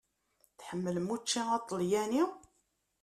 [0.59, 2.23] Tḥemmlem učči aṭalyani?